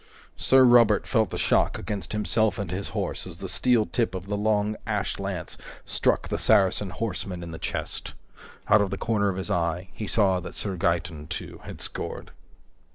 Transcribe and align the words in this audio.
Sir 0.35 0.63
Robert 0.63 1.05
felt 1.05 1.29
the 1.29 1.37
shock 1.37 1.77
against 1.77 2.11
himself 2.11 2.57
and 2.57 2.71
his 2.71 2.89
horse 2.89 3.27
as 3.27 3.37
the 3.37 3.47
steel 3.47 3.85
tip 3.85 4.15
of 4.15 4.25
the 4.25 4.35
long 4.35 4.75
ash 4.87 5.19
lance 5.19 5.57
struck 5.85 6.27
the 6.29 6.39
Saracen 6.39 6.89
horseman 6.89 7.43
in 7.43 7.51
the 7.51 7.59
chest. 7.59 8.15
Out 8.67 8.81
of 8.81 8.89
the 8.89 8.97
corner 8.97 9.29
of 9.29 9.37
his 9.37 9.51
eye, 9.51 9.89
he 9.93 10.07
saw 10.07 10.39
that 10.39 10.55
Sir 10.55 10.75
Gaeton, 10.75 11.27
too, 11.29 11.59
had 11.65 11.81
scored. 11.81 12.31